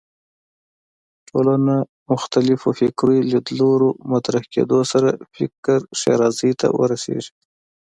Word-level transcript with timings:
ټولنه 1.29 1.75
مختلفو 2.11 2.69
فکري 2.79 3.19
لیدلوریو 3.31 3.97
مطرح 4.11 4.43
کېدو 4.53 4.79
سره 4.91 5.09
فکر 5.35 5.79
ښېرازۍ 5.99 6.51
ته 6.59 6.67
ورسېږي 6.79 7.31